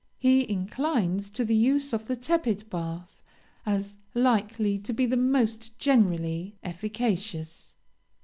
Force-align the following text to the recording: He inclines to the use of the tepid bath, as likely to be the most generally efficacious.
He 0.17 0.49
inclines 0.49 1.29
to 1.29 1.45
the 1.45 1.53
use 1.55 1.93
of 1.93 2.07
the 2.07 2.15
tepid 2.15 2.67
bath, 2.71 3.21
as 3.67 3.97
likely 4.15 4.79
to 4.79 4.93
be 4.93 5.05
the 5.05 5.15
most 5.15 5.77
generally 5.77 6.55
efficacious. 6.63 7.75